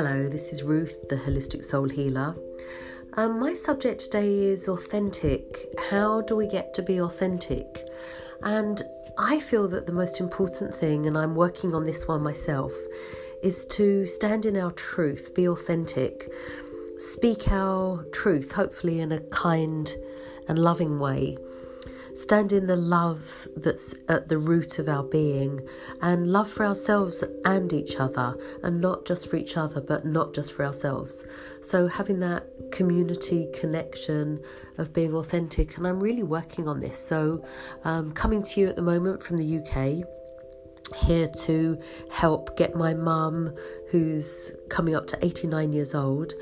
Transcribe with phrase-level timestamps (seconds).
[0.00, 2.36] Hello, this is Ruth, the Holistic Soul Healer.
[3.14, 5.66] Um, my subject today is authentic.
[5.90, 7.84] How do we get to be authentic?
[8.44, 8.80] And
[9.18, 12.70] I feel that the most important thing, and I'm working on this one myself,
[13.42, 16.30] is to stand in our truth, be authentic,
[16.98, 19.92] speak our truth, hopefully in a kind
[20.46, 21.36] and loving way
[22.18, 25.60] stand in the love that's at the root of our being
[26.02, 30.34] and love for ourselves and each other, and not just for each other, but not
[30.34, 31.24] just for ourselves.
[31.62, 34.42] So, having that community connection
[34.78, 36.98] of being authentic, and I'm really working on this.
[36.98, 37.44] So,
[37.84, 40.04] um, coming to you at the moment from the UK
[40.94, 41.78] here to
[42.10, 43.54] help get my mum,
[43.90, 46.34] who's coming up to 89 years old,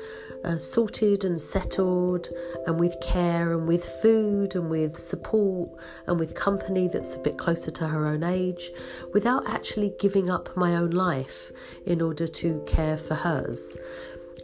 [0.43, 2.29] uh, sorted and settled,
[2.65, 5.69] and with care and with food and with support
[6.07, 8.71] and with company that's a bit closer to her own age,
[9.13, 11.51] without actually giving up my own life
[11.85, 13.77] in order to care for hers.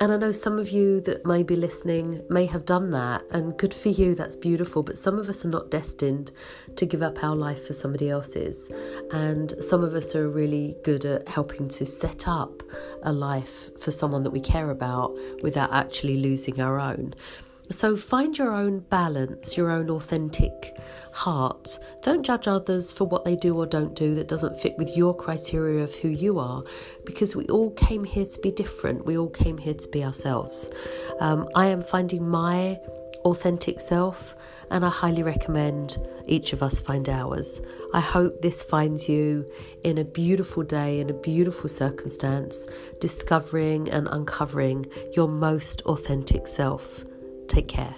[0.02, 3.58] And I know some of you that may be listening may have done that, and
[3.58, 4.84] good for you, that's beautiful.
[4.84, 6.32] But some of us are not destined
[6.76, 8.72] to give up our life for somebody else's.
[9.12, 12.64] And some of us are really good at helping to set up
[13.04, 17.14] a life for someone that we care about without actually losing our own.
[17.72, 20.78] So find your own balance, your own authentic
[21.12, 21.80] heart.
[22.02, 25.16] Don't judge others for what they do or don't do that doesn't fit with your
[25.16, 26.64] criteria of who you are,
[27.06, 29.06] because we all came here to be different.
[29.06, 30.70] We all came here to be ourselves.
[31.20, 32.80] Um, I am finding my
[33.26, 34.36] authentic self,
[34.70, 37.62] and I highly recommend each of us find ours.
[37.94, 39.50] I hope this finds you
[39.84, 42.68] in a beautiful day, in a beautiful circumstance,
[43.00, 47.06] discovering and uncovering your most authentic self.
[47.48, 47.96] Take care.